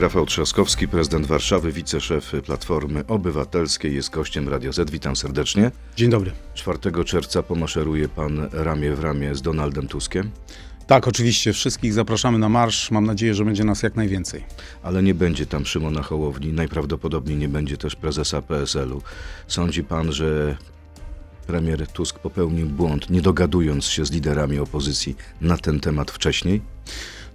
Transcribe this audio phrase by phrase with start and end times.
[0.00, 4.90] Rafał Trzaskowski, prezydent Warszawy, wiceszef Platformy Obywatelskiej, jest gościem Radio Z.
[4.90, 5.70] Witam serdecznie.
[5.96, 6.32] Dzień dobry.
[6.54, 10.30] 4 czerwca pomaszeruje pan ramię w ramię z Donaldem Tuskiem,
[10.86, 11.52] Tak, oczywiście.
[11.52, 12.90] Wszystkich zapraszamy na marsz.
[12.90, 14.44] Mam nadzieję, że będzie nas jak najwięcej.
[14.82, 16.52] ale nie będzie tam Szymona Hołowni.
[16.52, 19.02] Najprawdopodobniej nie będzie też prezesa PSL-u.
[19.46, 20.56] Sądzi pan, że
[21.46, 26.60] premier Tusk popełnił błąd, nie dogadując się z liderami opozycji na ten temat wcześniej?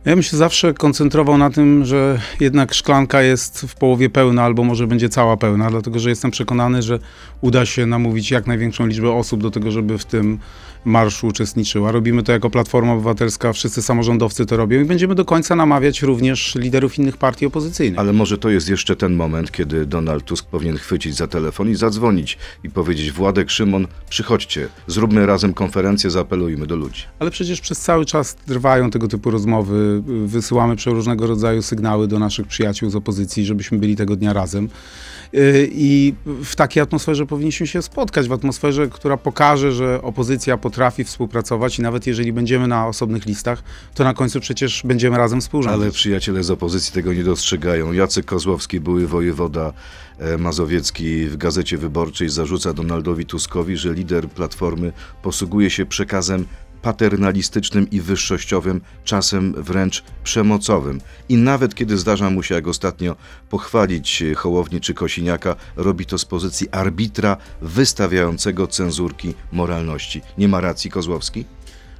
[0.05, 4.63] Ja bym się zawsze koncentrował na tym, że jednak szklanka jest w połowie pełna, albo
[4.63, 6.99] może będzie cała pełna, dlatego że jestem przekonany, że
[7.41, 10.39] uda się namówić jak największą liczbę osób do tego, żeby w tym
[10.87, 11.91] marszu uczestniczyła.
[11.91, 16.55] Robimy to jako Platforma Obywatelska, wszyscy samorządowcy to robią i będziemy do końca namawiać również
[16.55, 17.99] liderów innych partii opozycyjnych.
[17.99, 21.75] Ale może to jest jeszcze ten moment, kiedy Donald Tusk powinien chwycić za telefon i
[21.75, 27.03] zadzwonić i powiedzieć: Władek, Szymon, przychodźcie, zróbmy razem konferencję, zaapelujmy do ludzi.
[27.19, 30.03] Ale przecież przez cały czas trwają tego typu rozmowy.
[30.25, 34.69] Wysyłamy przeróżnego rodzaju sygnały do naszych przyjaciół z opozycji, żebyśmy byli tego dnia razem.
[35.33, 40.76] Yy, I w takiej atmosferze powinniśmy się spotkać, w atmosferze, która pokaże, że opozycja potrafi
[41.03, 45.81] współpracować i nawet jeżeli będziemy na osobnych listach, to na końcu przecież będziemy razem współrządzić.
[45.81, 47.91] Ale przyjaciele z opozycji tego nie dostrzegają.
[47.91, 49.73] Jacek Kozłowski, były wojewoda
[50.19, 56.45] e, mazowiecki w Gazecie Wyborczej zarzuca Donaldowi Tuskowi, że lider Platformy posługuje się przekazem
[56.81, 61.01] paternalistycznym i wyższościowym, czasem wręcz przemocowym.
[61.29, 63.15] I nawet kiedy zdarza mu się, jak ostatnio,
[63.49, 70.21] pochwalić Hołownię czy Kosiniaka, robi to z pozycji arbitra wystawiającego cenzurki moralności.
[70.37, 71.56] Nie ma racji Kozłowski?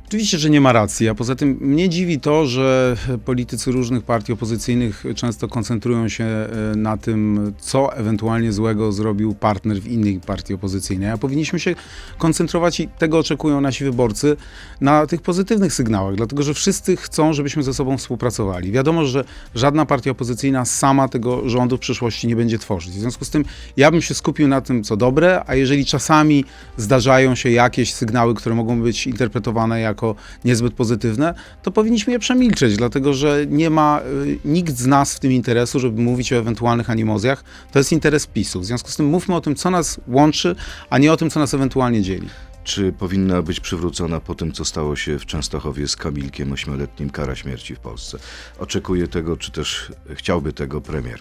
[0.07, 4.33] Oczywiście, że nie ma racji, a poza tym mnie dziwi to, że politycy różnych partii
[4.33, 10.53] opozycyjnych często koncentrują się e, na tym, co ewentualnie złego zrobił partner w innej partii
[10.53, 11.09] opozycyjnej.
[11.09, 11.75] A powinniśmy się
[12.17, 14.37] koncentrować i tego oczekują nasi wyborcy
[14.81, 18.71] na tych pozytywnych sygnałach, dlatego że wszyscy chcą, żebyśmy ze sobą współpracowali.
[18.71, 19.23] Wiadomo, że
[19.55, 22.93] żadna partia opozycyjna sama tego rządu w przyszłości nie będzie tworzyć.
[22.93, 23.45] W związku z tym
[23.77, 26.45] ja bym się skupił na tym, co dobre, a jeżeli czasami
[26.77, 30.15] zdarzają się jakieś sygnały, które mogą być interpretowane jako
[30.45, 35.19] niezbyt pozytywne, to powinniśmy je przemilczeć, dlatego że nie ma y, nikt z nas w
[35.19, 37.43] tym interesu, żeby mówić o ewentualnych animozjach.
[37.71, 38.59] To jest interes PiSu.
[38.59, 40.55] W związku z tym mówmy o tym, co nas łączy,
[40.89, 42.29] a nie o tym, co nas ewentualnie dzieli.
[42.63, 47.35] Czy powinna być przywrócona po tym, co stało się w Częstochowie z Kamilkiem ośmioletnim kara
[47.35, 48.17] śmierci w Polsce?
[48.59, 51.19] Oczekuje tego, czy też chciałby tego premier?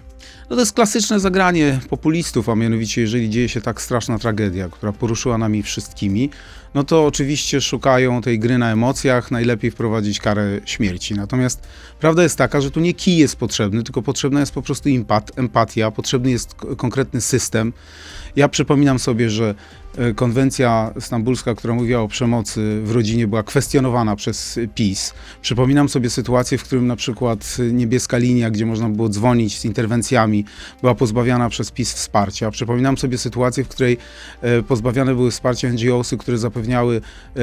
[0.51, 4.93] No to jest klasyczne zagranie populistów, a mianowicie jeżeli dzieje się tak straszna tragedia, która
[4.93, 6.31] poruszyła nami wszystkimi,
[6.77, 11.15] no to oczywiście szukają tej gry na emocjach, najlepiej wprowadzić karę śmierci.
[11.15, 11.69] Natomiast
[12.01, 15.39] prawda jest taka, że tu nie kij jest potrzebny, tylko potrzebna jest po prostu empat,
[15.39, 17.73] empatia, potrzebny jest konkretny system.
[18.37, 19.55] Ja przypominam sobie, że
[20.17, 25.15] konwencja stambulska, która mówiła o przemocy w rodzinie, była kwestionowana przez PiS.
[25.43, 30.45] Przypominam sobie sytuację, w którym na przykład niebieska linia, gdzie można było dzwonić z interwencjami,
[30.81, 32.51] była pozbawiana przez PiS wsparcia.
[32.51, 33.99] Przypominam sobie sytuację, w której
[34.41, 37.41] e, pozbawiane były wsparcia NGO-sy, które zapewniały e,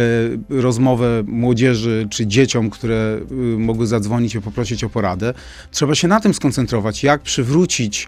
[0.49, 5.33] rozmowę młodzieży czy dzieciom, które e, mogły zadzwonić i poprosić o poradę.
[5.71, 8.07] Trzeba się na tym skoncentrować, jak przywrócić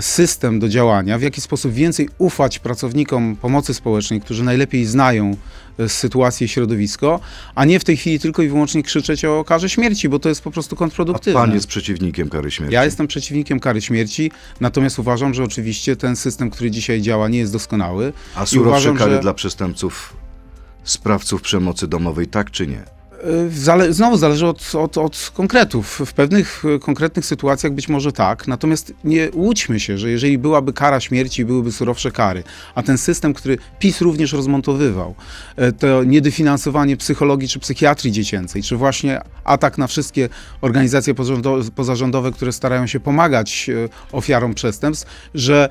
[0.00, 5.36] system do działania, w jaki sposób więcej ufać pracownikom pomocy społecznej, którzy najlepiej znają
[5.78, 7.20] e, sytuację i środowisko,
[7.54, 10.42] a nie w tej chwili tylko i wyłącznie krzyczeć o karze śmierci, bo to jest
[10.42, 11.40] po prostu A kontrproduktywne.
[11.40, 12.74] pan jest przeciwnikiem kary śmierci?
[12.74, 14.30] Ja jestem przeciwnikiem kary śmierci,
[14.60, 18.12] natomiast uważam, że oczywiście ten system, który dzisiaj działa, nie jest doskonały.
[18.34, 20.16] A surowsze uważam, kary że- dla przestępców,
[20.84, 22.95] sprawców przemocy domowej, tak czy nie?
[23.26, 26.02] Y, Zale znowu zależy od, od, od konkretów.
[26.06, 30.72] W pewnych y, konkretnych sytuacjach być może tak, natomiast nie łudźmy się, że jeżeli byłaby
[30.72, 32.42] kara śmierci, byłyby surowsze kary,
[32.74, 35.14] a ten system, który PiS również rozmontowywał,
[35.58, 40.28] y, to niedofinansowanie psychologii czy psychiatrii dziecięcej, czy właśnie atak na wszystkie
[40.60, 43.70] organizacje pozarządo- pozarządowe, które starają się pomagać
[44.12, 45.68] ofiarom przestępstw, że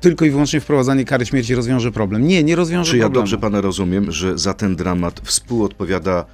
[0.00, 2.26] tylko i wyłącznie wprowadzanie kary śmierci rozwiąże problem.
[2.26, 3.22] Nie, nie rozwiąże Czy ja problemu.
[3.22, 6.24] dobrze pana rozumiem, że za ten dramat współodpowiada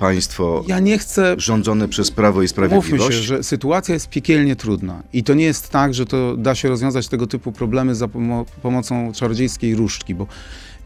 [0.00, 3.16] państwo Ja nie chcę rządzone przez Prawo i Mówmy Sprawiedliwość?
[3.18, 6.68] się, że sytuacja jest piekielnie trudna i to nie jest tak, że to da się
[6.68, 10.26] rozwiązać tego typu problemy za pomo- pomocą czarodziejskiej różdżki, bo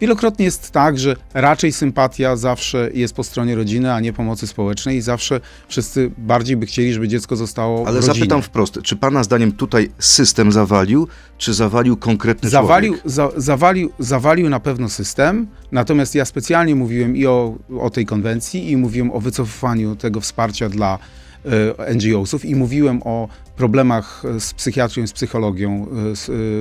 [0.04, 4.96] wielokrotnie jest tak, że raczej sympatia zawsze jest po stronie rodziny, a nie pomocy społecznej
[4.96, 8.14] i zawsze wszyscy bardziej by chcieli, żeby dziecko zostało Ale rodzinie.
[8.14, 11.08] zapytam wprost, czy pana zdaniem tutaj system zawalił,
[11.38, 13.10] czy zawalił konkretny Zawalił, człowiek?
[13.12, 18.70] za, zawalił, zawalił na pewno system, natomiast ja specjalnie mówiłem i o, o tej konwencji,
[18.70, 20.98] i mówiłem o wycofywaniu tego wsparcia dla
[21.94, 26.14] NGO-sów i mówiłem o problemach e, z psychiatrią i z psychologią e, e,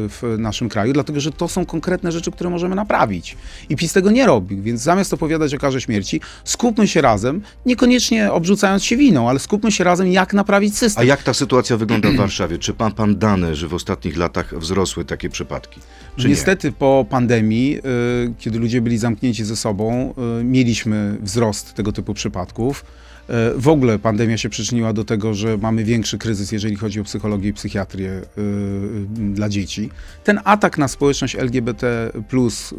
[0.09, 3.37] w naszym kraju, dlatego że to są konkretne rzeczy, które możemy naprawić.
[3.69, 8.31] I PiS tego nie robi, więc zamiast opowiadać o karze śmierci, skupmy się razem, niekoniecznie
[8.31, 11.01] obrzucając się winą, ale skupmy się razem, jak naprawić system.
[11.01, 12.57] A jak ta sytuacja wygląda w Warszawie?
[12.57, 15.79] Czy pan pan dane, że w ostatnich latach wzrosły takie przypadki?
[16.17, 17.79] Czy Niestety po pandemii,
[18.39, 20.13] kiedy ludzie byli zamknięci ze sobą,
[20.43, 22.85] mieliśmy wzrost tego typu przypadków.
[23.29, 27.03] Y, W ogóle pandemia się przyczyniła do tego, że mamy większy kryzys, jeżeli chodzi o
[27.03, 28.21] psychologię i psychiatrię y,
[29.09, 29.89] dla dzieci.
[30.23, 32.11] Ten atak na społeczność LGBT,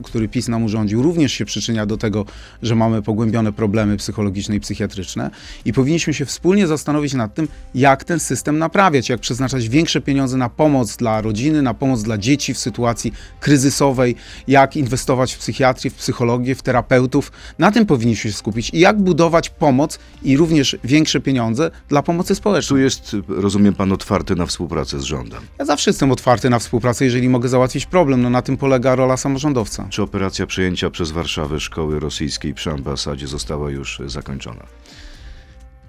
[0.05, 2.25] który PiS nam urządził, również się przyczynia do tego,
[2.63, 5.31] że mamy pogłębione problemy psychologiczne i psychiatryczne.
[5.65, 10.37] I powinniśmy się wspólnie zastanowić nad tym, jak ten system naprawiać, jak przeznaczać większe pieniądze
[10.37, 14.17] na pomoc dla rodziny, na pomoc dla dzieci w sytuacji kryzysowej,
[14.49, 17.33] jak inwestować w psychiatrię, w psychologię, w terapeutów.
[17.59, 22.29] Na tym powinniśmy się skupić i jak budować pomoc i również większe pieniądze dla pomocy
[22.29, 22.83] Tu społecznej.
[22.83, 25.41] jest, rozumiem, pan otwarty na współpracę z rządem.
[25.59, 28.23] Ja zawsze jestem otwarty na współpracę, jeżeli mogę załatwić problem.
[28.23, 29.87] No na tym polega rola samorządowca.
[29.91, 34.67] Czy operacja przejęcia przez Warszawę szkoły rosyjskiej przy ambasadzie została już zakończona?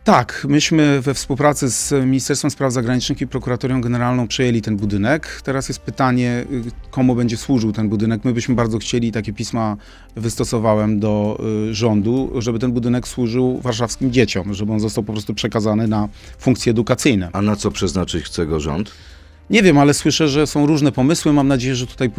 [0.05, 5.41] Tak, myśmy we współpracy z Ministerstwem Spraw Zagranicznych i Prokuratorią Generalną przejęli ten budynek.
[5.43, 8.25] Teraz jest pytanie, y, komu będzie służył ten budynek.
[8.25, 9.77] My byśmy bardzo chcieli, takie pisma
[10.15, 15.33] wystosowałem do y, rządu, żeby ten budynek służył warszawskim dzieciom, żeby on został po prostu
[15.33, 17.29] przekazany na funkcje edukacyjne.
[17.33, 18.91] A na co przeznaczyć chce go rząd?
[19.49, 21.33] Nie wiem, ale słyszę, że są różne pomysły.
[21.33, 22.11] Mam nadzieję, że tutaj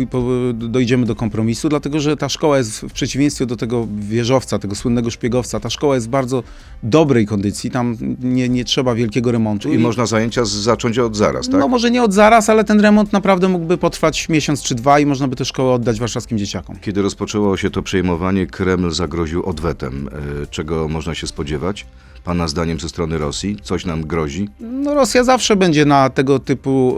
[0.55, 5.11] dojdziemy do kompromisu, dlatego że ta szkoła jest w przeciwieństwie do tego wieżowca, tego słynnego
[5.11, 6.43] szpiegowca, ta szkoła jest w bardzo
[6.83, 7.71] dobrej kondycji.
[7.71, 9.73] Tam nie, nie trzeba wielkiego remontu.
[9.73, 11.61] I można zajęcia zacząć od zaraz, tak?
[11.61, 15.07] No może nie od zaraz, ale ten remont naprawdę mógłby potrwać miesiąc czy dwa i
[15.07, 16.77] można by tę szkołę oddać warszawskim dzieciakom.
[16.81, 20.09] Kiedy rozpoczęło się to przejmowanie, Kreml zagroził odwetem.
[20.43, 21.87] E, Czego można się spodziewać?
[22.27, 23.57] Pana zdaniem ze strony Rosji?
[23.63, 24.49] Coś nam grozi?
[24.61, 26.97] No Rosja zawsze będzie na tego typu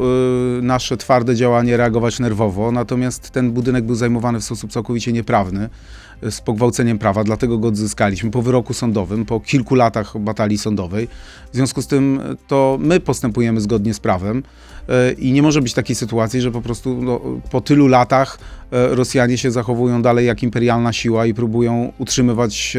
[0.59, 5.69] y, nasze twarde działanie reagować nerwowo, natomiast ten budynek był zajmowany w sposób całkowicie nieprawny,
[6.31, 11.09] z pogwałceniem prawa, dlatego go odzyskaliśmy po wyroku sądowym, po kilku latach batalii sądowej.
[11.53, 15.63] W związku z tym y, to my postępujemy zgodnie z prawem y, i nie może
[15.63, 17.21] być takiej sytuacji, że po prostu no,
[17.51, 18.39] po tylu latach
[18.93, 22.77] y, Rosjanie się zachowują dalej jak imperialna siła i próbują utrzymywać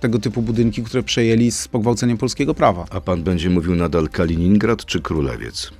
[0.00, 2.84] tego typu budynki, które przejęli z pogwałceniem polskiego prawa.
[2.90, 5.70] A pan będzie mówił nadal Kaliningrad czy Królewiec?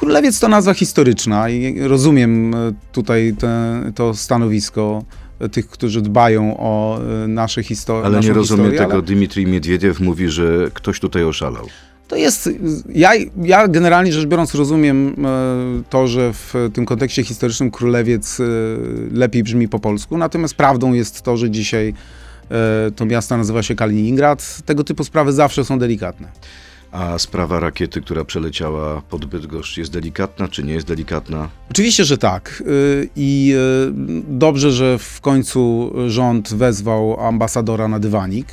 [0.00, 6.56] Królewiec to nazwa historyczna i rozumiem e, tutaj te, to stanowisko e, tych, którzy dbają
[6.58, 8.04] o e, nasze historie.
[8.04, 8.92] Ale nie rozumiem historię, tego.
[8.92, 11.66] ale Dmitrij Miedwiediew mówi, że ktoś tutaj oszalał.
[12.08, 12.50] To jest,
[12.88, 13.10] ja,
[13.42, 18.44] ja generalnie rzecz biorąc rozumiem e, to, że w tym kontekście historycznym Królewiec e,
[19.12, 21.94] lepiej brzmi po polsku, natomiast prawdą jest to, że dzisiaj
[22.96, 24.62] to miasto nazywa się Kaliningrad.
[24.66, 26.28] Tego typu sprawy zawsze są delikatne.
[26.92, 31.48] A sprawa rakiety, która przeleciała pod Bydgoszcz jest delikatna czy nie jest delikatna?
[31.70, 32.62] Oczywiście, że tak.
[32.66, 33.54] Y, I
[33.88, 33.92] y,
[34.28, 38.46] dobrze, że w końcu rząd wezwał ambasadora na dywanik.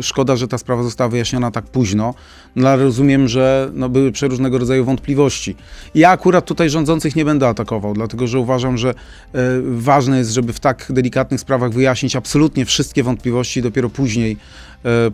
[0.00, 2.14] Szkoda, że ta sprawa została wyjaśniona tak późno,
[2.56, 5.56] no ale rozumiem, że no, były przeróżnego rodzaju wątpliwości.
[5.94, 8.94] Ja akurat tutaj rządzących nie będę atakował, dlatego że uważam, że y,
[9.62, 14.36] ważne jest, żeby w tak delikatnych sprawach wyjaśnić absolutnie wszystkie wątpliwości dopiero później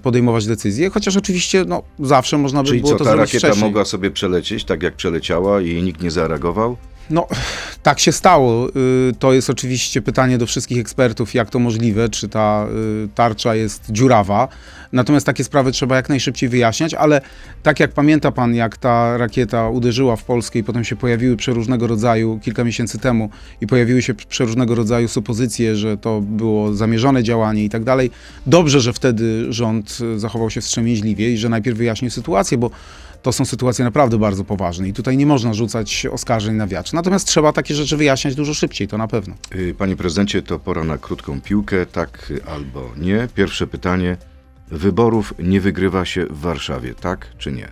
[0.03, 3.49] podejmować decyzje, chociaż oczywiście no, zawsze można by Czyli było co, to ta zrobić rakieta
[3.49, 3.65] wcześniej.
[3.71, 6.77] mogła sobie przelecieć tak jak przeleciała i nikt nie zareagował?
[7.11, 7.27] No,
[7.83, 8.69] tak się stało.
[8.69, 8.73] Y,
[9.19, 12.67] To jest oczywiście pytanie do wszystkich ekspertów, jak to możliwe, czy ta
[13.05, 14.49] y, tarcza jest dziurawa.
[14.93, 17.21] Natomiast takie sprawy trzeba jak najszybciej wyjaśniać, ale
[17.63, 21.87] tak jak pamięta pan, jak ta rakieta uderzyła w Polskę i potem się pojawiły przeróżnego
[21.87, 27.65] rodzaju, kilka miesięcy temu, i pojawiły się przeróżnego rodzaju supozycje, że to było zamierzone działanie
[27.65, 28.11] i tak dalej.
[28.47, 32.71] Dobrze, że wtedy rząd y, zachował się wstrzemięźliwie i że najpierw wyjaśnił sytuację, bo
[33.23, 36.95] to są sytuacje naprawdę bardzo poważne i tutaj nie można rzucać oskarżeń na wiatr.
[36.95, 39.35] Natomiast trzeba takie rzeczy wyjaśniać dużo szybciej, to na pewno.
[39.55, 43.29] Y, Panie prezydencie, to pora na krótką piłkę, tak albo nie.
[43.35, 44.17] Pierwsze pytanie.
[44.71, 47.69] Wyborów nie wygrywa się w Warszawie, tak czy nie?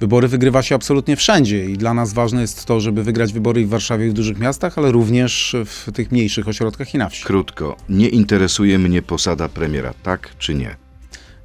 [0.00, 3.68] Wybory wygrywa się absolutnie wszędzie i dla nas ważne jest to, żeby wygrać wybory w
[3.68, 7.24] Warszawie i w dużych miastach, ale również w tych mniejszych ośrodkach i na wsi.
[7.24, 7.76] Krótko.
[7.88, 10.76] Nie interesuje mnie posada premiera, tak czy nie?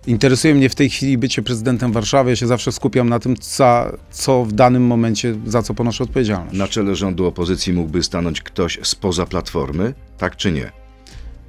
[0.08, 2.30] Interesuje mnie w tej chwili bycie prezydentem Warszawy.
[2.30, 6.58] Ja się zawsze skupiam na tym, co, co w danym momencie, za co ponoszę odpowiedzialność.
[6.58, 10.79] Na czele rządu opozycji mógłby stanąć ktoś spoza platformy, tak czy nie?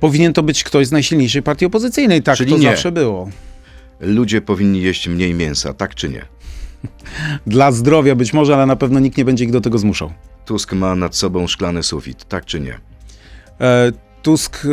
[0.00, 2.22] Powinien to być ktoś z najsilniejszej partii opozycyjnej.
[2.22, 2.70] Tak Czyli to nie.
[2.70, 3.30] zawsze było.
[4.00, 6.24] Ludzie powinni jeść mniej mięsa, tak czy nie?
[7.46, 10.12] Dla zdrowia być może, ale na pewno nikt nie będzie ich do tego zmuszał.
[10.46, 12.78] Tusk ma nad sobą szklany sufit, tak czy nie?
[13.60, 13.92] E,
[14.22, 14.68] Tusk, y,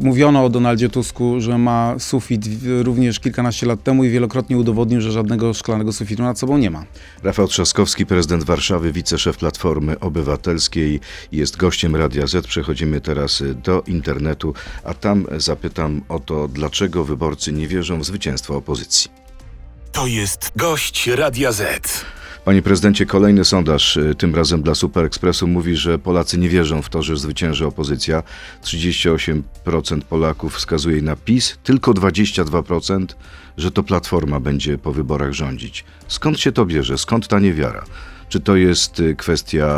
[0.00, 2.42] mówiono o Donaldzie Tusku, że ma sufit
[2.82, 6.84] również kilkanaście lat temu i wielokrotnie udowodnił, że żadnego szklanego sufitu nad sobą nie ma.
[7.22, 11.00] Rafał Trzaskowski, prezydent Warszawy, wiceszef Platformy Obywatelskiej,
[11.32, 12.46] jest gościem Radia Z.
[12.46, 14.54] Przechodzimy teraz y, do internetu,
[14.84, 19.10] a tam zapytam o to, dlaczego wyborcy nie wierzą w zwycięstwo opozycji.
[19.92, 22.04] To jest gość Radia Z.
[22.50, 26.82] Panie prezydencie, kolejny sondaż, y, tym razem dla Super Expressu, mówi, że Polacy nie wierzą
[26.82, 28.22] w to, że zwycięży opozycja.
[28.62, 33.16] 38% Polaków wskazuje na PiS, tylko 22%,
[33.56, 35.84] że to Platforma będzie po wyborach rządzić.
[36.08, 36.98] Skąd się to bierze?
[36.98, 37.84] Skąd ta niewiara?
[38.28, 39.68] Czy to jest y, kwestia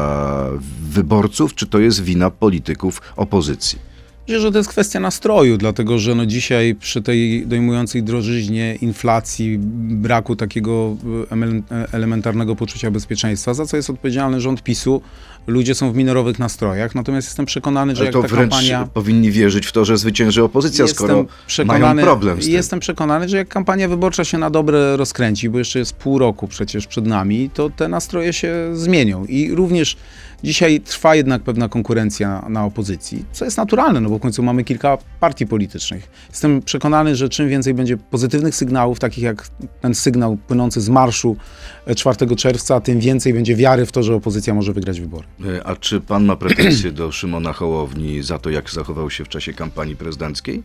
[0.83, 3.92] wyborców, czy to jest wina polityków opozycji?
[4.29, 9.59] Myślę, że to jest kwestia nastroju, dlatego że no dzisiaj przy tej dojmującej drożyźnie, inflacji,
[9.59, 10.97] braku takiego
[11.31, 11.63] y, emel-
[11.93, 15.03] elementarnego poczucia bezpieczeństwa, za co jest odpowiedzialny rząd PiSu,
[15.47, 16.95] ludzie są w minorowych nastrojach.
[16.95, 18.89] Natomiast jestem przekonany, że Ale jak to ta wręcz kampania...
[18.95, 21.27] powinni wierzyć w to, że zwycięży opozycja, skoro
[21.65, 22.55] mają problem z tym.
[22.55, 26.49] Jestem przekonany, że jak kampania wyborcza się na dobre rozkręci, bo jeszcze jest pół roku
[26.49, 29.25] przecież przed nami, to te nastroje się zmienią.
[29.25, 29.97] I również
[30.45, 34.65] dzisiaj trwa jednak pewna konkurencja na opozycji, co jest naturalne, no bo w końcu mamy
[34.65, 36.11] kilka partii politycznych.
[36.31, 39.49] Jestem przekonany, że czym więcej będzie pozytywnych sygnałów, takich jak
[39.81, 41.37] ten sygnał płynący z marszu
[41.87, 45.27] e, 4 czerwca, tym więcej będzie wiary w to, że opozycja może wygrać wybory.
[45.59, 49.29] E, A czy pan ma pretensje do Szymona Hołowni za to, jak zachował się w
[49.29, 50.63] czasie kampanii prezydenckiej?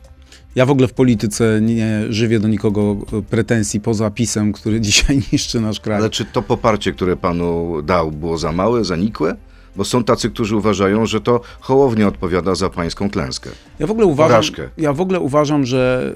[0.55, 5.21] Ja w ogóle w polityce nie żywię do nikogo e, pretensji poza pisem, który dzisiaj
[5.33, 5.97] niszczy nasz kraj.
[5.97, 9.35] Ale czy to poparcie, które panu dał, było za małe, zanikłe?
[9.77, 13.49] Bo są tacy, którzy uważają, że to Hołownia odpowiada za pańską klęskę.
[13.79, 14.69] Ja w ogóle uważam, Porażkę.
[14.77, 16.13] ja w ogóle uważam że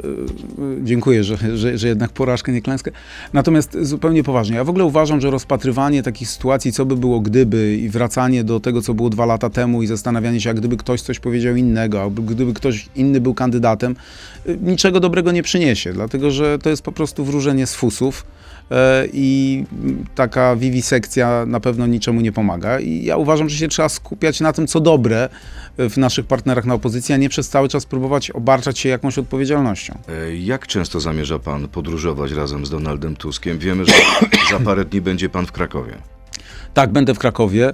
[0.59, 2.91] y, y, dziękuję, że, że, że jednak porażkę, nie klęskę.
[3.33, 7.77] Natomiast zupełnie poważnie, ja w ogóle uważam, że rozpatrywanie takich sytuacji, co by było gdyby
[7.77, 11.01] i wracanie do tego, co było dwa lata temu i zastanawianie się, a gdyby ktoś
[11.01, 13.95] coś powiedział innego, albo gdyby ktoś inny był kandydatem,
[14.47, 18.60] y, niczego dobrego nie przyniesie, dlatego że to jest po prostu wróżenie z fusów e,
[19.13, 22.79] i mm, taka wiwisekcja na pewno niczemu nie pomaga.
[22.79, 25.29] I ja uważam, że się trzeba skupiać na tym, co dobre
[25.77, 29.97] w naszych partnerach na opozycji, a nie przez cały czas próbować obarczać się jakąś odpowiedzialnością.
[30.09, 33.57] E, Jak często zamierza pan podróżować razem z Donaldem Tuskiem?
[33.59, 33.93] Wiemy, że
[34.51, 35.93] za parę dni będzie pan w Krakowie.
[36.73, 37.69] Tak, będę w Krakowie.
[37.69, 37.73] E,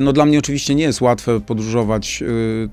[0.00, 2.26] No dla mnie oczywiście nie jest łatwe podróżować e,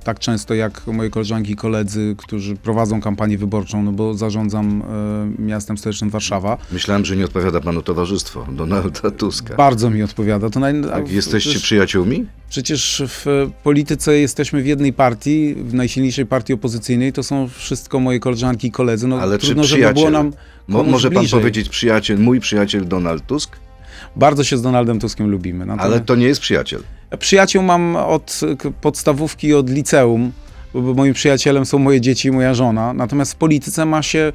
[0.03, 4.83] tak często jak moje koleżanki i koledzy, którzy prowadzą kampanię wyborczą, no bo zarządzam
[5.39, 6.57] e, miastem stołecznym Warszawa.
[6.71, 9.55] Myślałem, że nie odpowiada panu towarzystwo Donalda Tuska.
[9.55, 10.49] Bardzo mi odpowiada.
[10.49, 10.81] To naj...
[10.83, 12.25] Tak, jesteście przecież- przyjaciółmi?
[12.49, 13.25] Przecież w
[13.63, 17.13] polityce jesteśmy w jednej partii, w najsilniejszej partii opozycyjnej.
[17.13, 19.07] To są wszystko moje koleżanki i koledzy.
[19.07, 19.93] No, Ale czy trudno, żeby przyjaciel?
[19.93, 20.33] było nam
[20.67, 21.39] Mo- może pan bliżej.
[21.39, 23.55] powiedzieć przyjaciel, mój przyjaciel Donald Tusk?
[24.15, 25.63] Bardzo się z Donaldem Tuskiem lubimy.
[25.63, 26.83] Ale Natomiast to nie jest przyjaciel.
[27.19, 28.39] Przyjaciół mam od
[28.81, 30.31] podstawówki i od liceum,
[30.73, 32.93] bo moim przyjacielem są moje dzieci i moja żona.
[32.93, 34.31] Natomiast w polityce ma się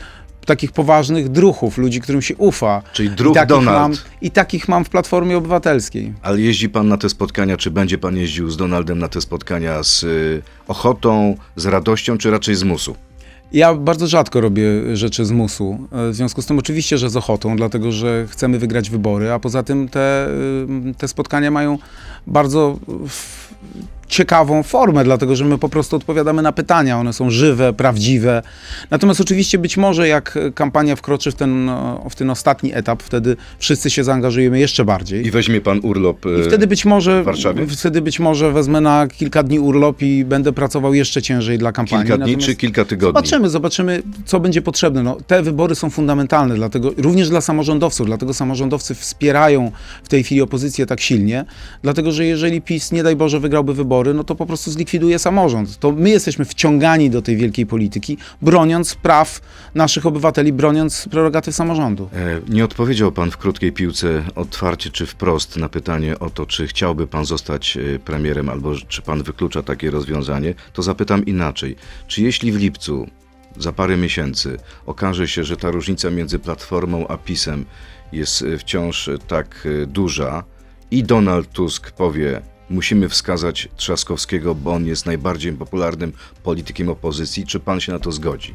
[0.47, 2.83] takich poważnych druhów, ludzi, którym się ufa.
[2.93, 3.79] Czyli I druh takich, Donald.
[3.79, 6.13] mam, I takich mam w Platformie Obywatelskiej.
[6.23, 9.83] Ale jeździ pan na te spotkania, czy będzie pan jeździł z Donaldem na te spotkania
[9.83, 12.97] z y, ochotą, z radością, czy raczej z musu?
[13.53, 15.79] Ja bardzo rzadko robię rzeczy z musu.
[15.93, 19.39] E, W związku z tym oczywiście, że z ochotą, dlatego że chcemy wygrać wybory, a
[19.39, 20.29] poza tym te,
[20.99, 21.79] te spotkania mają
[22.27, 22.79] bardzo
[24.09, 26.99] ciekawą formę, dlatego że my po prostu odpowiadamy na pytania.
[26.99, 28.43] One są żywe, prawdziwe.
[28.91, 31.71] Natomiast oczywiście być może jak kampania wkroczy w ten,
[32.11, 35.27] w ten ostatni etap, wtedy wszyscy się zaangażujemy jeszcze bardziej.
[35.27, 36.27] I weźmie pan urlop.
[36.27, 37.67] y, I wtedy być może w Warszawie?
[37.67, 42.07] wtedy być może wezmę na kilka dni urlop i będę pracował jeszcze ciężej dla kampanii.
[42.07, 43.09] kilka dni, Natomiast- czy kilka tygodni?
[43.09, 45.03] Zobaczymy, zobaczymy, co będzie potrzebne.
[45.03, 49.71] No, te wybory są fundamentalne, dlatego również dla samorządowców, dlatego samorządowcy wspierają
[50.05, 51.45] w tej chwili opozycję tak silnie,
[51.83, 55.79] dlatego że jeżeli PiS, nie daj Boże, wygrałby wybory, no to po prostu zlikwiduje samorząd.
[55.79, 59.41] To my jesteśmy wciągani do tej wielkiej polityki, broniąc praw
[59.75, 62.09] naszych obywateli, broniąc prerogatyw samorządu.
[62.13, 66.67] E, Nie odpowiedział pan w krótkiej piłce otwarcie czy wprost na pytanie o to, czy
[66.67, 70.55] chciałby pan zostać e, premierem, albo czy pan wyklucza takie rozwiązanie.
[70.73, 71.77] To zapytam inaczej.
[72.07, 73.07] Czy jeśli w lipcu,
[73.59, 77.65] za parę miesięcy, okaże się, że ta różnica między Platformą a PiSem
[78.13, 80.45] jest e, wciąż tak duża
[80.91, 87.61] i Donald Tusk powie, musimy wskazać Trzaskowskiego, bo on jest najbardziej popularnym politykiem opozycji, czy
[87.61, 88.55] pan się na to zgodzi?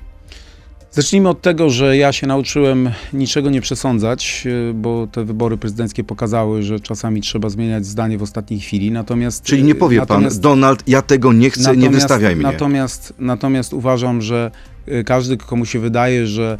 [0.91, 6.03] Zacznijmy od tego, że ja się nauczyłem niczego nie przesądzać, y, bo te wybory prezydenckie
[6.03, 8.91] pokazały, że czasami trzeba zmieniać zdanie w ostatniej chwili.
[8.91, 12.43] Natomiast Czyli nie powie pan, Donald, ja tego nie chcę, nie wystawiaj mnie.
[12.43, 14.51] Natomiast, natomiast uważam, że
[14.87, 16.57] y, każdy, komu się wydaje, że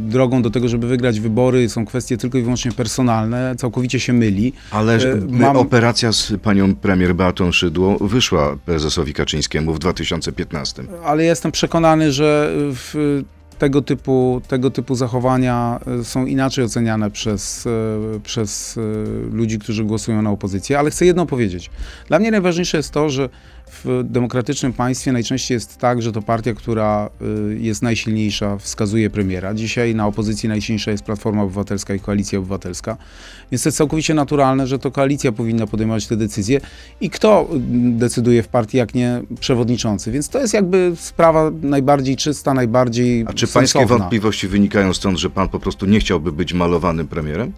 [0.00, 4.52] drogą do tego, żeby wygrać wybory, są kwestie tylko i wyłącznie personalne, całkowicie się myli.
[4.70, 10.82] Ale m- mam- operacja z panią premier Beatą Szydło wyszła prezesowi Kaczyńskiemu w 2015.
[11.04, 13.22] ale jestem przekonany, że w
[13.58, 17.68] tego typu, tego typu zachowania e, są inaczej oceniane przez,
[18.22, 18.78] przez
[19.32, 20.78] ludzi, którzy głosują na opozycję.
[20.78, 21.70] Ale chcę jedno powiedzieć.
[22.08, 23.28] Dla mnie najważniejsze jest to, że
[23.84, 27.10] w demokratycznym państwie najczęściej jest tak, że to partia, która
[27.50, 29.54] y, jest najsilniejsza, wskazuje premiera.
[29.54, 32.96] Dzisiaj na opozycji najsilniejsza jest Platforma Obywatelska i Koalicja Obywatelska.
[33.52, 36.60] Więc to jest całkowicie naturalne, że to koalicja powinna podejmować te decyzje.
[37.00, 40.12] I kto mm, decyduje w partii, jak nie przewodniczący?
[40.12, 43.98] Więc to jest jakby sprawa najbardziej czysta, najbardziej A czy pańskie sensowna.
[43.98, 47.52] wątpliwości wynikają stąd, że pan po prostu nie chciałby być malowanym premierem?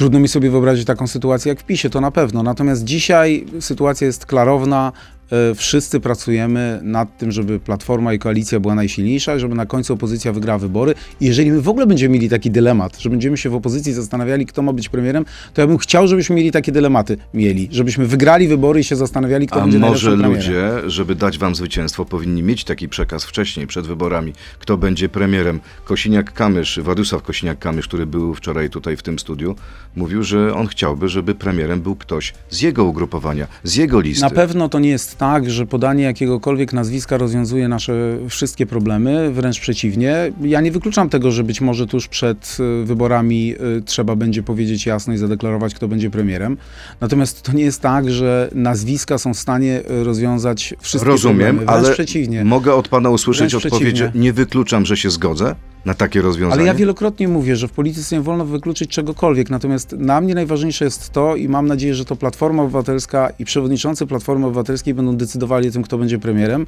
[0.00, 2.42] Trudno mi sobie wyobrazić taką sytuację jak w PiSie, to na pewno.
[2.42, 4.92] Natomiast dzisiaj sytuacja jest klarowna.
[5.32, 10.32] E, Wszyscy pracujemy nad tym, żeby Platforma i Koalicja była najsilniejsza, żeby na końcu opozycja
[10.32, 10.94] wygrała wybory.
[11.20, 14.46] I jeżeli my w ogóle będziemy mieli taki dylemat, że będziemy się w opozycji zastanawiali,
[14.46, 17.68] kto ma być premierem, to ja bym chciał, żebyśmy mieli takie dylematy mieli.
[17.72, 22.04] Żebyśmy wygrali wybory i się zastanawiali, kto A będzie może ludzie, żeby dać wam zwycięstwo,
[22.04, 25.60] powinni mieć taki przekaz wcześniej, przed wyborami, kto będzie premierem.
[25.86, 29.56] Kosiniak-Kamysz, Władysław Kosiniak-Kamysz, który był wczoraj tutaj w tym studiu,
[29.96, 34.24] mówił, że on chciałby, żeby premierem był ktoś z jego ugrupowania, z jego listy.
[34.24, 39.60] Na pewno to nie jest tak, że podanie jakiegokolwiek nazwiska rozwiązuje nasze wszystkie problemy, wręcz
[39.60, 40.32] przeciwnie.
[40.42, 44.86] Ja nie wykluczam tego, że być może tuż przed y, wyborami y, trzeba będzie powiedzieć
[44.86, 46.56] jasno i zadeklarować, kto będzie premierem.
[47.00, 51.66] Natomiast to nie jest tak, że nazwiska są w stanie y, rozwiązać wszystkie Rozumiem, problemy.
[51.66, 52.44] Wręcz ale przeciwnie.
[52.44, 56.60] mogę od pana usłyszeć odpowiedź, nie wykluczam, że się zgodzę na takie rozwiązanie.
[56.60, 59.50] Ale ja wielokrotnie mówię, że w polityce nie wolno wykluczyć czegokolwiek.
[59.50, 64.06] Natomiast dla mnie najważniejsze jest to i mam nadzieję, że to Platforma Obywatelska i przewodniczący
[64.06, 66.66] Platformy Obywatelskiej będą decydowali o tym, kto będzie premierem,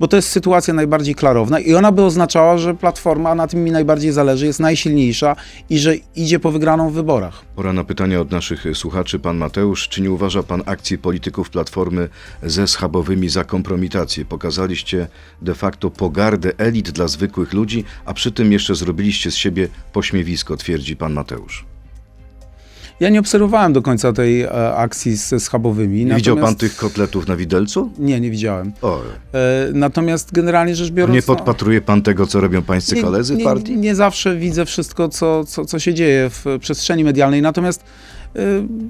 [0.00, 3.70] bo to jest sytuacja najbardziej klarowna i ona by oznaczała, że Platforma, na tym mi
[3.70, 5.36] najbardziej zależy, jest najsilniejsza
[5.70, 7.44] i że idzie po wygraną w wyborach.
[7.56, 9.18] Pora na pytania od naszych słuchaczy.
[9.18, 12.08] Pan Mateusz, czy nie uważa pan akcji polityków Platformy
[12.42, 14.24] ze schabowymi za kompromitację?
[14.24, 15.08] Pokazaliście
[15.42, 20.56] de facto pogardę elit dla zwykłych ludzi, a przy tym jeszcze zrobiliście z siebie pośmiewisko,
[20.56, 21.64] twierdzi pan Mateusz.
[23.00, 26.04] Ja nie obserwowałem do końca tej e, akcji ze schabowymi.
[26.04, 27.92] Nie widział pan natomiast- tych kotletów na widelcu?
[27.98, 28.72] Nie, nie widziałem.
[28.82, 29.00] O,
[29.34, 31.14] E, natomiast generalnie rzecz biorąc...
[31.14, 33.72] nie no- podpatruje pan tego, co robią pańscy koledzy w nie, partii?
[33.72, 37.42] Nie, nie zawsze widzę wszystko, co, co, co się dzieje w przestrzeni medialnej.
[37.42, 37.84] Natomiast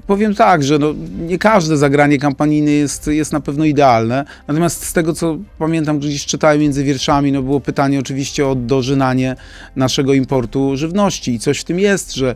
[0.07, 4.25] powiem tak, że no, nie każde zagranie kampanijne jest, jest na pewno idealne.
[4.47, 9.35] Natomiast z tego, co pamiętam, gdzieś czytałem między wierszami, no było pytanie oczywiście o dożynanie
[9.75, 11.33] naszego importu żywności.
[11.33, 12.35] I coś w tym jest, że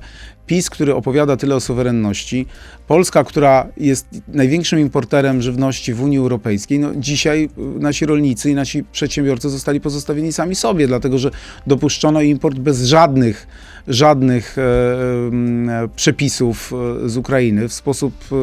[0.50, 2.46] PiS, który opowiada tyle o suwerenności,
[2.88, 8.56] Polska, która jest największym importerem żywności w Unii Europejskiej, no dzisiaj y, nasi rolnicy i
[8.56, 11.32] nasi przedsiębiorcy zostali pozostawieni sami sobie, dlatego że
[11.68, 13.48] dopuszczono import bez żadnych,
[13.88, 16.74] żadnych e, przepisów
[17.06, 18.36] e, z Ukrainy w sposób e,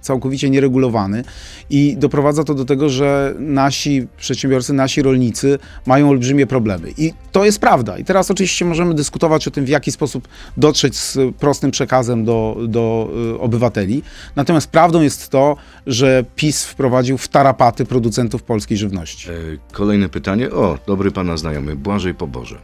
[0.00, 1.24] całkowicie nieregulowany
[1.70, 6.88] i doprowadza to do tego, że nasi przedsiębiorcy, nasi rolnicy mają olbrzymie problemy.
[6.98, 7.98] I to jest prawda.
[7.98, 11.18] I teraz oczywiście możemy dyskutować o tym, w jaki sposób dotrzeć z
[11.54, 14.02] prostym przekazem do, do y, obywateli.
[14.36, 19.30] Natomiast prawdą jest to, że PiS wprowadził w tarapaty producentów polskiej żywności.
[19.30, 19.34] E,
[19.72, 20.50] Kolejne pytanie.
[20.50, 22.56] O, dobry pana znajomy, Błażej Poboże.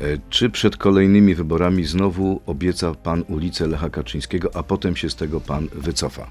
[0.00, 5.14] E, Czy przed kolejnymi wyborami znowu obieca pan ulicę Lecha Kaczyńskiego, a potem się z
[5.14, 6.30] tego pan wycofa?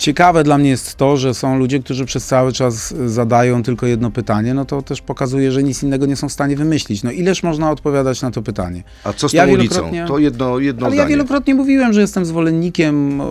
[0.00, 4.10] Ciekawe dla mnie jest to, że są ludzie, którzy przez cały czas zadają tylko jedno
[4.10, 7.02] pytanie, no to też pokazuje, że nic innego nie są w stanie wymyślić.
[7.02, 8.82] No ileż można odpowiadać na to pytanie?
[9.04, 9.90] A co z Ja tą ulicą?
[10.08, 11.10] To jedno, jedno Ale ja zdanie.
[11.16, 13.24] wielokrotnie mówiłem, że jestem zwolennikiem y,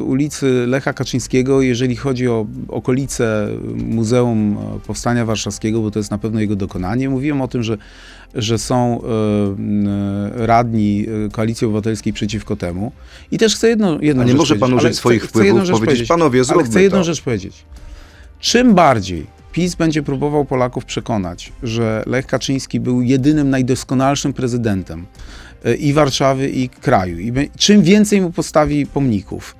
[0.00, 4.56] ulicy Lecha Kaczyńskiego, jeżeli chodzi o okolice Muzeum
[4.86, 7.08] Powstania Warszawskiego, bo to jest na pewno jego dokonanie.
[7.10, 7.78] Mówiłem o tym, że,
[8.34, 9.06] że są e,
[10.42, 12.92] e, radni e, Koalicji Obywatelskiej przeciwko temu.
[13.30, 15.46] I też chcę jedno, jedną A nie może pan powiedzieć, użyć swoich chcę, chcę wpływów,
[15.46, 17.04] jedną rzecz powiedzieć, panowie, ale zróbmy chcę jedną to.
[17.04, 17.64] rzecz powiedzieć.
[18.40, 25.06] Czym bardziej PiS będzie próbował Polaków przekonać, że Lech Kaczyński był jedynym najdoskonalszym prezydentem
[25.78, 29.56] i Warszawy, i kraju, i czym więcej mu postawi pomników,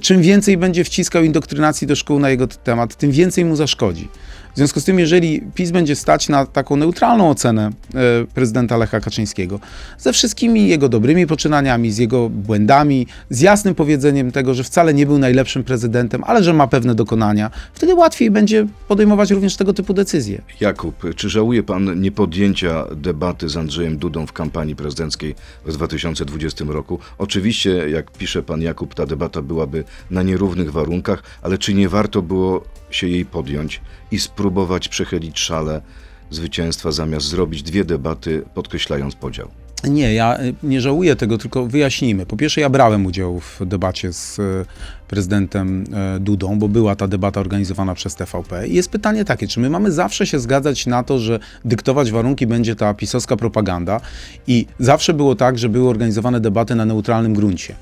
[0.00, 4.08] czym więcej będzie wciskał indoktrynacji do szkół na jego temat, tym więcej mu zaszkodzi.
[4.56, 8.00] W związku z tym, jeżeli PiS będzie stać na taką neutralną ocenę e,
[8.34, 9.60] prezydenta Lecha Kaczyńskiego,
[9.98, 15.06] ze wszystkimi jego dobrymi poczynaniami, z jego błędami, z jasnym powiedzeniem tego, że wcale nie
[15.06, 19.94] był najlepszym prezydentem, ale że ma pewne dokonania, wtedy łatwiej będzie podejmować również tego typu
[19.94, 20.42] decyzje.
[20.60, 25.34] Jakub, czy żałuje pan niepodjęcia debaty z Andrzejem Dudą w kampanii prezydenckiej
[25.66, 26.98] w 2020 roku?
[27.18, 32.22] Oczywiście, jak pisze pan Jakub, ta debata byłaby na nierównych warunkach, ale czy nie warto
[32.22, 35.82] było się jej podjąć i spróbować przechylić szale
[36.30, 39.48] zwycięstwa, zamiast zrobić dwie debaty, podkreślając podział?
[39.84, 42.26] Nie, ja y, nie żałuję tego, tylko wyjaśnijmy.
[42.26, 44.66] Po pierwsze, ja brałem udział w debacie z y,
[45.08, 45.84] prezydentem
[46.16, 48.68] e, Dudą, bo była ta debata organizowana przez TVP.
[48.68, 52.46] I jest pytanie takie, czy my mamy zawsze się zgadzać na to, że dyktować warunki
[52.46, 54.00] będzie ta pisowska propaganda
[54.46, 57.74] i zawsze było tak, że były organizowane debaty na neutralnym gruncie.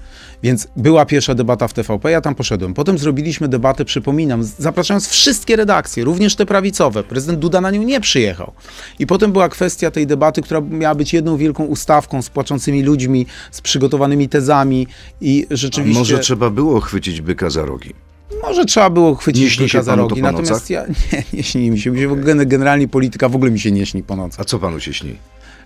[0.42, 2.74] Więc była pierwsza debata w TVP, ja tam poszedłem.
[2.74, 7.02] Potem zrobiliśmy debatę, przypominam, zapraszając wszystkie redakcje, również te prawicowe.
[7.02, 8.52] Prezydent Duda na nią nie przyjechał.
[8.98, 13.26] I potem była kwestia tej debaty, która miała być jedną wielką ustawką z płaczącymi ludźmi,
[13.50, 14.86] z przygotowanymi tezami
[15.20, 15.98] i A rzeczywiście...
[15.98, 17.94] może trzeba było chwycić byka za rogi?
[18.42, 20.84] Może trzeba było Nie chwycić śni się byka za panu to rogi, po natomiast ja
[21.12, 21.90] nie, nie śni mi się.
[21.90, 24.40] Mi się w ogóle generalnie polityka w ogóle mi się nie śni po nocach.
[24.40, 25.16] A co panu się śni?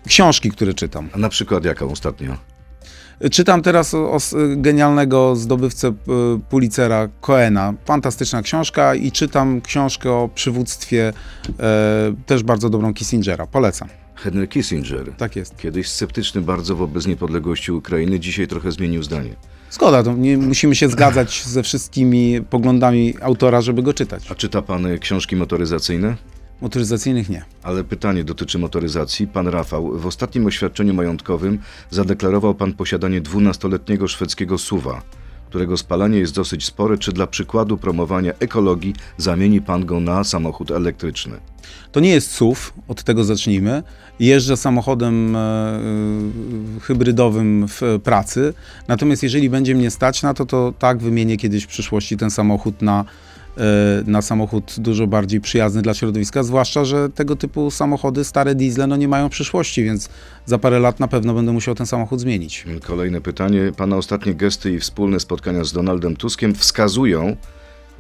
[0.07, 1.09] Książki, które czytam.
[1.13, 2.37] A na przykład jaką ostatnio?
[3.31, 5.93] Czytam teraz o, o s- genialnego zdobywcę y,
[6.51, 7.75] Pulitzera Coena.
[7.85, 11.13] Fantastyczna książka i czytam książkę o przywództwie,
[11.61, 13.47] e, też bardzo dobrą Kissingera.
[13.47, 13.89] Polecam.
[14.19, 15.13] Henry Kissinger.
[15.17, 15.57] Tak jest.
[15.57, 19.31] Kiedyś sceptyczny bardzo wobec niepodległości Ukrainy, dzisiaj trochę zmienił zdanie.
[19.71, 24.31] Zgoda, to nie musimy się zgadzać ze wszystkimi poglądami autora, żeby go czytać.
[24.31, 26.17] A czyta pan książki motoryzacyjne?
[26.61, 27.45] Motoryzacyjnych nie.
[27.63, 29.27] Ale pytanie dotyczy motoryzacji.
[29.27, 31.59] Pan Rafał, w ostatnim oświadczeniu majątkowym
[31.91, 35.03] zadeklarował pan posiadanie 12-letniego szwedzkiego suwa,
[35.49, 36.99] którego spalanie jest dosyć spore.
[36.99, 41.41] Czy dla przykładu promowania ekologii zamieni pan go na samochód elektryczny?
[41.93, 43.83] To nie jest SUV, od tego zacznijmy.
[44.21, 45.81] Jeżdżę samochodem e, e,
[46.81, 48.55] hybrydowym w pracy,
[48.89, 52.83] natomiast jeżeli będzie mnie stać na to, to tak wymienię kiedyś w przyszłości ten samochód
[52.83, 53.05] na,
[53.57, 53.63] e,
[54.07, 58.97] na samochód dużo bardziej przyjazny dla środowiska, zwłaszcza, że tego typu samochody, stare diesle, no
[58.97, 60.09] nie mają przyszłości, więc
[60.47, 62.65] za parę lat na pewno będę musiał ten samochód zmienić.
[62.87, 63.73] Kolejne pytanie.
[63.77, 67.37] Pana ostatnie gesty i wspólne spotkania z Donaldem Tuskiem wskazują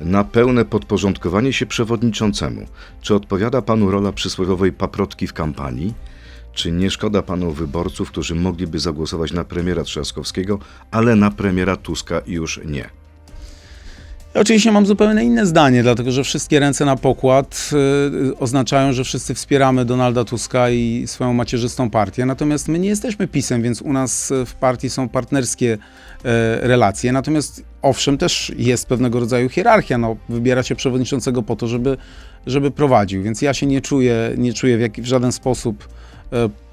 [0.01, 2.67] na pełne podporządkowanie się przewodniczącemu.
[3.01, 5.95] Czy odpowiada panu rola przysłowiowej paprotki w kampanii?
[6.59, 10.59] Czy nie szkoda panu wyborców, którzy mogliby zagłosować na premiera Trzaskowskiego,
[10.90, 12.90] ale na premiera Tuska już nie?
[14.35, 17.71] Oczywiście mam zupełnie inne zdanie, dlatego że wszystkie ręce na pokład
[18.33, 22.27] y, oznaczają, że wszyscy wspieramy Donalda Tuska i swoją macierzystą partię.
[22.27, 25.79] Natomiast my nie jesteśmy PiSem, więc u nas y, w partii są partnerskie
[26.25, 27.12] e, relacje.
[27.12, 29.99] Natomiast owszem, też jest pewnego rodzaju hierarchia.
[29.99, 31.97] No, wybiera się przewodniczącego po to, żeby,
[32.47, 33.23] żeby prowadził.
[33.23, 35.88] Więc ja się nie czuję, nie czuję w, jak, w żaden sposób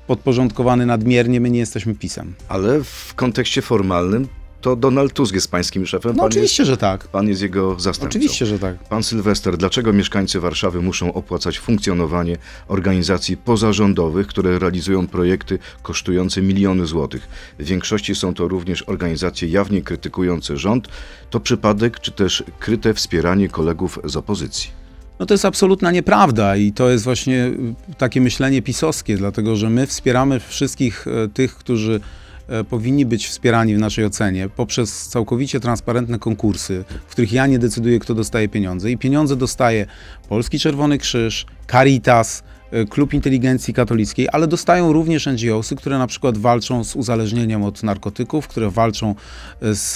[0.08, 1.42] podporządkowany nadmiernie.
[1.42, 2.34] My nie jesteśmy PiSem.
[2.48, 4.28] Ale w kontekście formalnym
[4.66, 7.08] to Donald Tusk jest pańskim szefem, No pan, oczywiście, jest, że tak.
[7.08, 8.20] pan jest jego zastępcą.
[8.20, 8.76] Oczywiście, że tak.
[8.76, 12.38] Pan Sylwester, dlaczego mieszkańcy Warszawy muszą opłacać funkcjonowanie
[12.68, 17.28] organizacji pozarządowych, które realizują projekty kosztujące miliony złotych?
[17.60, 20.88] W większości są to również organizacje jawnie krytykujące rząd.
[21.30, 24.85] To przypadek, czy też kryte wspieranie kolegów z opozycji?
[25.20, 29.70] No to jest absolutna nieprawda i to jest właśnie y, takie myślenie pisowskie, dlatego że
[29.70, 32.00] my wspieramy wszystkich e, tych, którzy
[32.48, 37.60] e, powinni być wspierani w naszej ocenie poprzez całkowicie transparentne konkursy, w których ja nie
[37.60, 38.92] decyduję, kto dostaje pieniądze.
[38.92, 39.86] I pieniądze dostaje
[40.30, 46.38] Polski Czerwony Krzyż, Caritas, e, Klub Inteligencji Katolickiej, ale dostają również NGOsy, które na przykład
[46.38, 49.16] walczą z uzależnieniem od narkotyków, które walczą
[49.62, 49.96] z,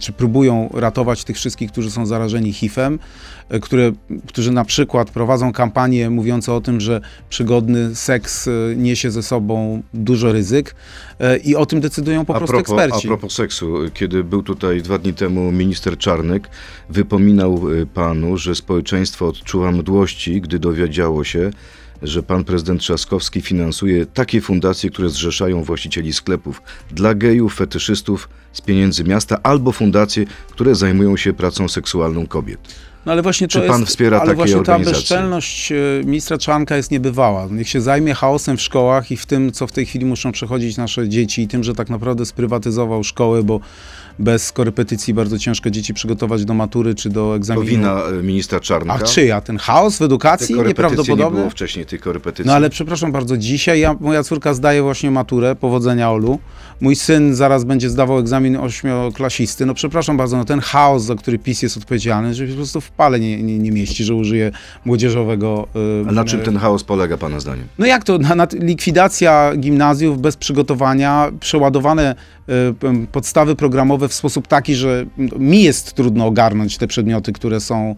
[0.00, 2.98] czy próbują ratować tych wszystkich, którzy są zarażeni HIV-em,
[3.62, 3.92] które,
[4.26, 9.82] którzy na przykład prowadzą kampanie mówiące o tym, że przygodny seks e, niesie ze sobą
[9.94, 10.74] dużo ryzyk
[11.18, 13.06] e, i o tym decydują po a prostu propos, eksperci.
[13.06, 16.48] A propos seksu, kiedy był tutaj dwa dni temu minister Czarnek,
[16.88, 17.60] wypominał
[17.94, 21.50] panu, że społeczeństwo odczuwa mdłości, gdy dowiedziało się,
[22.02, 28.60] że pan prezydent Trzaskowski finansuje takie fundacje, które zrzeszają właścicieli sklepów dla gejów, fetyszystów z
[28.60, 32.60] pieniędzy miasta, albo fundacje, które zajmują się pracą seksualną kobiet.
[33.06, 36.38] No ale właśnie Czy to pan jest, wspiera ale takie właśnie ta bezczelność e, ministra
[36.38, 37.48] Czarnka jest niebywała.
[37.50, 40.76] Niech się zajmie chaosem w szkołach i w tym, co w tej chwili muszą przechodzić
[40.76, 43.60] nasze dzieci i tym, że tak naprawdę sprywatyzował szkoły, bo
[44.18, 47.66] bez korepetycji bardzo ciężko dzieci przygotować do matury czy do To egzaminu.
[47.66, 48.94] wina y, ministra Czarnka.
[48.94, 49.40] A czyja?
[49.40, 51.38] Ten chaos w edukacji korepetycje nie nieprawdopodobny?
[51.38, 52.46] było wcześniej tych korepetycji.
[52.46, 56.38] No ale przepraszam bardzo, dzisiaj ja, moja córka zdaje właśnie maturę, powodzenia Olu.
[56.80, 59.66] Mój syn zaraz będzie zdawał egzamin ośmioklasisty.
[59.66, 62.90] No przepraszam bardzo, no ten chaos, za który PiS jest odpowiedzialny, że po prostu w
[62.90, 64.50] pale nie, nie, nie mieści, że użyje
[64.84, 65.68] młodzieżowego...
[66.04, 67.66] y, A na czym y, ten chaos polega, pana zdaniem?
[67.78, 68.18] No jak to?
[68.18, 72.14] Na, na, likwidacja gimnazjów bez przygotowania, przeładowane
[72.48, 75.06] y, podstawy programowe w sposób taki, że
[75.38, 77.94] mi jest trudno ogarnąć te przedmioty, które są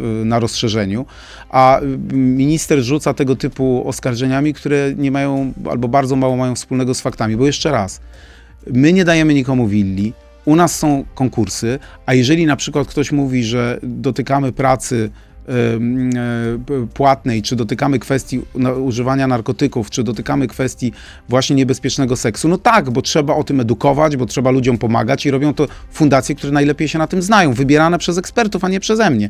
[0.00, 1.06] y, na rozszerzeniu,
[1.50, 1.80] a
[2.12, 7.36] minister rzuca tego typu oskarżeniami, które nie mają albo bardzo mało mają wspólnego z faktami.
[7.36, 7.99] Bo jeszcze raz,
[8.66, 10.12] my nie dajemy nikomu willi,
[10.44, 15.10] u nas są konkursy, a jeżeli na przykład ktoś mówi, że dotykamy pracy
[15.48, 15.52] e,
[16.94, 18.40] płatnej, czy dotykamy kwestii
[18.84, 20.92] używania narkotyków, czy dotykamy kwestii
[21.28, 25.30] właśnie niebezpiecznego seksu, no tak, bo trzeba o tym edukować, bo trzeba ludziom pomagać i
[25.30, 29.10] robią to fundacje, które najlepiej się na tym znają, wybierane przez ekspertów, a nie przeze
[29.10, 29.28] mnie.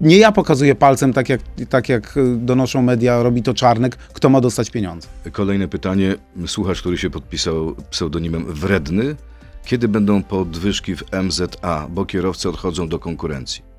[0.00, 4.30] Nie ja pokazuję palcem, tak jak, tak jak y, donoszą media, robi to Czarnek, kto
[4.30, 5.08] ma dostać pieniądze.
[5.32, 6.14] Kolejne pytanie.
[6.46, 9.16] Słuchacz, który się podpisał pseudonimem Wredny.
[9.64, 13.72] Kiedy będą podwyżki w MZA, bo kierowcy odchodzą do konkurencji?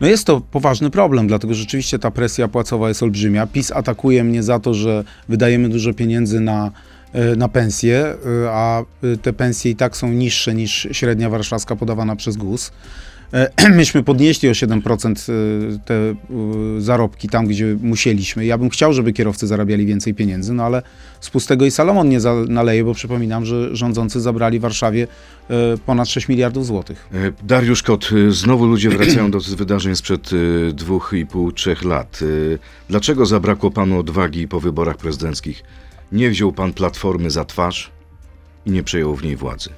[0.00, 3.46] No jest to poważny problem, dlatego że rzeczywiście ta presja płacowa jest olbrzymia.
[3.46, 6.70] PiS atakuje mnie za to, że wydajemy dużo pieniędzy na,
[7.12, 7.98] e, na pensje,
[8.44, 8.84] e, a
[9.22, 12.72] te pensje i tak są niższe niż średnia warszawska podawana przez GUS.
[13.32, 16.14] E, Myśmy podnieśli o 7% e, te e,
[16.78, 18.46] zarobki tam, gdzie musieliśmy.
[18.46, 20.82] Ja bym chciał, żeby kierowcy zarabiali więcej pieniędzy, no ale
[21.20, 25.06] z pustego i Salomon nie naleje, bo przypominam, że rządzący zabrali Warszawie
[25.50, 25.54] e,
[25.86, 27.08] ponad 6 miliardów złotych.
[27.42, 30.30] Dariusz Kot, znowu ludzie wracają do wydarzeń sprzed
[30.72, 32.20] dwóch i pół, trzech lat.
[32.88, 35.62] Dlaczego zabrakło panu odwagi po wyborach prezydenckich?
[36.12, 37.90] Nie wziął pan platformy za twarz
[38.66, 39.70] i nie przejął w niej władzy.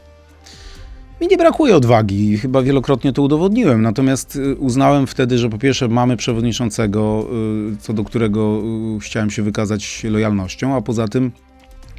[1.21, 3.83] Mi nie brakuje odwagi, chyba wielokrotnie to udowodniłem.
[3.83, 7.27] Natomiast y, uznałem wtedy, że po pierwsze mamy przewodniczącego,
[7.73, 8.63] y, co do którego
[8.97, 11.33] y, chciałem się wykazać lojalnością, a poza tym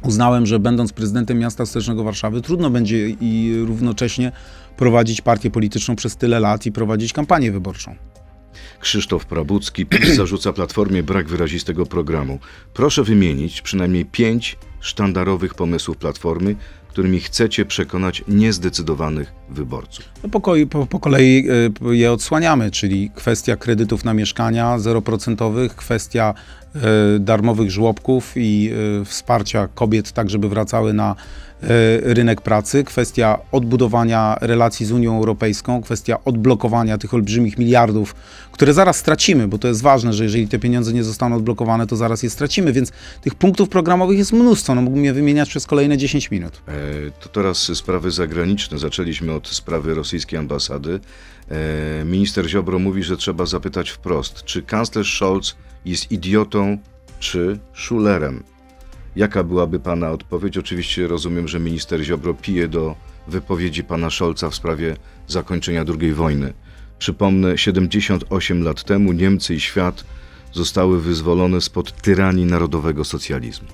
[0.04, 4.32] uznałem, że będąc prezydentem miasta stołecznego Warszawy, trudno będzie i równocześnie
[4.76, 7.94] prowadzić partię polityczną przez tyle lat i prowadzić kampanię wyborczą.
[8.80, 12.38] Krzysztof Prabucki PiS zarzuca Platformie brak wyrazistego programu.
[12.74, 16.56] Proszę wymienić przynajmniej pięć sztandarowych pomysłów Platformy,
[16.92, 20.04] którymi chcecie przekonać niezdecydowanych wyborców.
[20.22, 21.48] No po, po, po kolei
[21.90, 26.34] y, je odsłaniamy, czyli kwestia kredytów na mieszkania zeroprocentowych, kwestia
[27.20, 28.70] darmowych żłobków i
[29.02, 31.14] y, wsparcia kobiet tak, żeby wracały na
[31.62, 31.66] y,
[32.14, 38.14] rynek pracy, kwestia odbudowania relacji z Unią Europejską, kwestia odblokowania tych olbrzymich miliardów,
[38.52, 41.96] które zaraz stracimy, bo to jest ważne, że jeżeli te pieniądze nie zostaną odblokowane, to
[41.96, 45.98] zaraz je stracimy, więc tych punktów programowych jest mnóstwo, no mógłbym je wymieniać przez kolejne
[45.98, 46.62] 10 minut.
[46.68, 46.72] E,
[47.20, 48.78] To teraz sprawy zagraniczne.
[48.78, 51.00] Zaczęliśmy od sprawy rosyjskiej ambasady.
[51.50, 55.54] E, Minister Ziobro mówi, że trzeba zapytać wprost, czy kanclerz Scholz
[55.84, 56.78] jest idiotą
[57.18, 58.42] czy szulerem.
[59.16, 60.58] Jaka byłaby pana odpowiedź?
[60.58, 62.94] Oczywiście rozumiem, że minister Ziobro pije do
[63.28, 64.96] wypowiedzi pana Scholza w sprawie
[65.28, 66.52] zakończenia II wojny.
[66.98, 70.04] Przypomnę, 78 lat temu Niemcy i świat
[70.52, 73.68] zostały wyzwolone spod tyranii narodowego socjalizmu.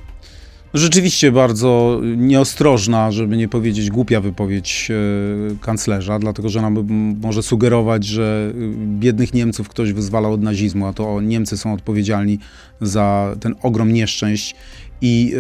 [0.75, 7.19] Rzeczywiście bardzo nieostrożna, żeby nie powiedzieć głupia wypowiedź e, kanclerza, dlatego że ona by- m-
[7.23, 12.39] może sugerować, że y, biednych Niemców ktoś wyzwalał od nazizmu, a to Niemcy są odpowiedzialni
[12.81, 14.55] za ten ogrom nieszczęść
[15.01, 15.33] i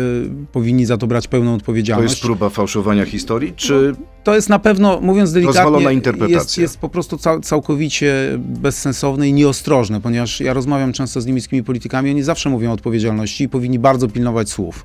[0.42, 2.12] y, powinni za to brać pełną To odpowiedzialność.
[2.12, 6.38] jest próba fałszowania historii, czy To jest na pewno, mówiąc delikatnie, interpretacja.
[6.38, 11.62] jest, jest po prostu cał, całkowicie bezsensowne i nieostrożne, ponieważ ja rozmawiam często z niemieckimi
[11.64, 14.84] politykami, oni zawsze mówią o odpowiedzialności i powinni bardzo pilnować słów.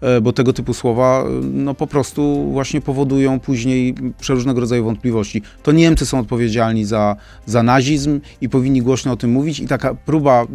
[0.00, 5.42] E, Bo tego typu słowa e, no, po prostu właśnie powodują później przeróżnego rodzaju wątpliwości.
[5.62, 9.94] To Niemcy są odpowiedzialni za, za nazizm i powinni głośno o tym mówić i taka
[9.94, 10.46] próba y,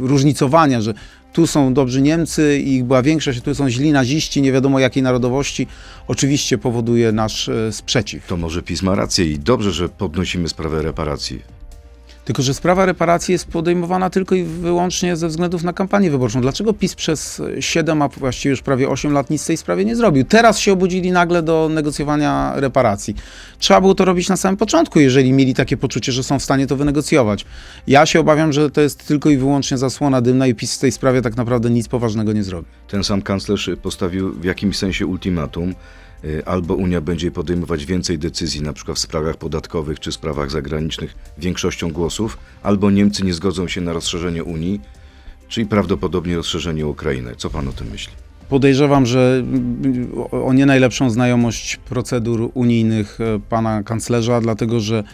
[0.00, 0.94] różnicowania, że
[1.32, 5.02] tu są dobrzy Niemcy i ich była większość, tu są źli naziści, nie wiadomo jakiej
[5.02, 5.66] narodowości,
[6.08, 8.26] oczywiście powoduje nasz e, sprzeciw.
[8.26, 11.57] to może PiS ma rację i dobrze, że podnosimy sprawę reparacji.
[12.28, 16.40] Tylko, że sprawa reparacji jest podejmowana tylko i wyłącznie ze względów na kampanię wyborczą.
[16.40, 19.96] Dlaczego PiS przez 7, a właściwie już prawie 8 lat nic w tej sprawie nie
[19.96, 20.24] zrobił?
[20.24, 23.14] Teraz się obudzili nagle do negocjowania reparacji.
[23.58, 26.66] Trzeba było to robić na samym początku, jeżeli mieli takie poczucie, że są w stanie
[26.66, 27.44] to wynegocjować.
[27.86, 30.92] Ja się obawiam, że to jest tylko i wyłącznie zasłona dymna i PiS w tej
[30.92, 32.68] sprawie tak naprawdę nic poważnego nie zrobi.
[32.88, 35.74] Ten sam kanclerz postawił w jakimś sensie ultimatum.
[36.24, 41.14] Y, Albo Unia będzie podejmować więcej decyzji, na przykład w sprawach podatkowych czy sprawach zagranicznych,
[41.38, 44.80] większością głosów, albo Niemcy nie zgodzą się na rozszerzenie Unii,
[45.48, 47.32] czyli prawdopodobnie rozszerzenie Ukrainy.
[47.36, 48.12] Co pan o tym myśli?
[48.48, 55.04] Podejrzewam, że mm, o- nie najlepszą znajomość procedur unijnych e, pana kanclerza, dlatego że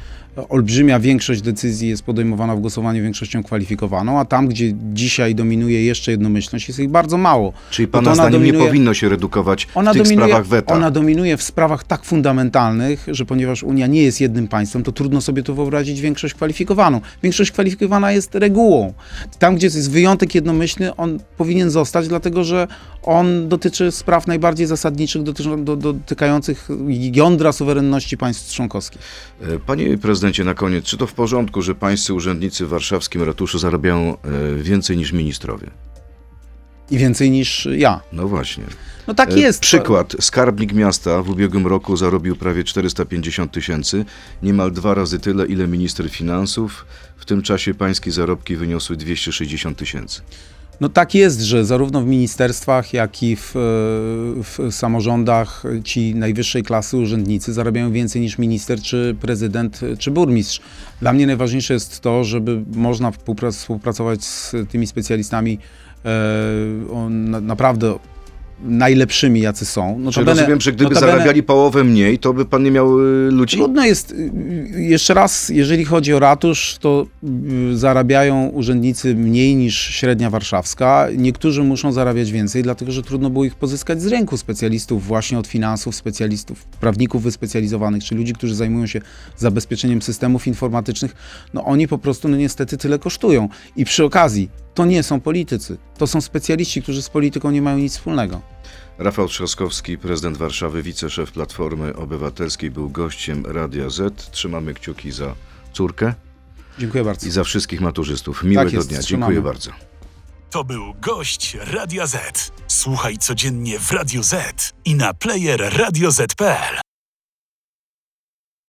[0.49, 6.11] olbrzymia większość decyzji jest podejmowana w głosowaniu większością kwalifikowaną, a tam, gdzie dzisiaj dominuje jeszcze
[6.11, 7.53] jednomyślność, jest ich bardzo mało.
[7.71, 10.47] Czyli Bo pana ona zdaniem nie dominuje- powinno się redukować Ona w tych dominuje, sprawach
[10.47, 10.75] weta?
[10.75, 15.21] ona dominuje w sprawach tak fundamentalnych, że ponieważ Unia nie jest jednym państwem, to trudno
[15.21, 17.01] sobie tu wyobrazić większość kwalifikowaną.
[17.23, 18.93] Większość kwalifikowana jest regułą.
[19.39, 22.69] Tam, gdzie jest wyjątek jednomyślny, on powinien zostać, dlatego że
[23.03, 26.69] on dotyczy spraw najbardziej zasadniczych, dotyczą, do, dotykających
[27.13, 29.01] jądra suwerenności państw członkowskich.
[29.67, 34.17] Panie prezydencie, na koniec, czy to w porządku, że pańscy urzędnicy w warszawskim ratuszu zarabiają
[34.23, 35.71] e, więcej niż ministrowie?
[36.91, 38.01] I więcej niż ja.
[38.13, 38.65] No właśnie.
[39.07, 39.61] No tak E, jest.
[39.61, 40.17] Przykład.
[40.21, 44.05] Skarbnik miasta w ubiegłym roku zarobił prawie 450 tysięcy,
[44.43, 46.87] niemal dwa razy tyle, ile minister finansów.
[47.17, 50.23] W tym czasie pańskie zarobki wyniosły 260 tysięcy.
[50.81, 53.53] No tak jest, że zarówno w ministerstwach, jak i w,
[54.43, 60.61] w samorządach ci najwyższej klasy urzędnicy zarabiają więcej niż minister, czy prezydent, czy burmistrz.
[61.01, 65.59] Dla mnie najważniejsze jest to, żeby można współpra- współpracować z tymi specjalistami
[66.05, 66.11] e,
[66.93, 67.99] o, na, naprawdę
[68.63, 69.99] najlepszymi, jacy są.
[69.99, 73.31] No Czy rozumiem, że gdyby notabene- zarabiali połowę mniej, to by pan nie miał y,
[73.31, 73.57] ludzi?
[73.57, 74.31] Trudno jest, y,
[74.77, 77.07] jeszcze raz, jeżeli chodzi o ratusz, to
[77.73, 81.09] y, zarabiają urzędnicy mniej niż średnia warszawska.
[81.17, 85.47] Niektórzy muszą zarabiać więcej, dlatego że trudno było ich pozyskać z rynku specjalistów właśnie od
[85.47, 89.01] finansów, specjalistów, prawników wyspecjalizowanych, czy ludzi, którzy zajmują się
[89.37, 91.15] zabezpieczeniem systemów informatycznych.
[91.55, 93.49] No oni po prostu no niestety tyle kosztują.
[93.77, 97.79] I przy okazji, to nie są politycy, to są specjaliści, którzy z polityką nie mają
[97.79, 98.41] nic wspólnego.
[98.99, 104.31] Rafał Trzaskowski, prezydent Warszawy, wiceszef Platformy Obywatelskiej, był gościem Radia Z.
[104.31, 105.35] Trzymamy kciuki za
[105.73, 106.15] córkę
[106.79, 107.27] Dziękuję bardzo.
[107.27, 108.43] i za wszystkich maturzystów.
[108.45, 108.99] Miłego jest, dnia.
[109.01, 109.35] trzymamy.
[109.35, 109.71] Dziękuję bardzo.
[110.51, 112.53] To był gość Radia Z.
[112.69, 116.81] Słuchaj codziennie w Radio Z i na player radioz.pl.